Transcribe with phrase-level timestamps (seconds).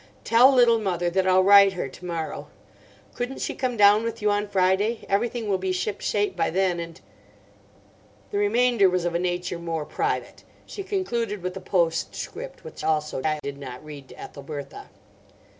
[0.23, 2.47] Tell Little Mother that I'll write her to morrow.
[3.13, 5.05] Couldn't she come down with you on Friday?
[5.07, 6.99] Everything will be ship shape by then; and—"
[8.31, 10.43] The remainder was of a nature more private.
[10.65, 14.89] She concluded with a postscript, which also I did not read to Ethelbertha.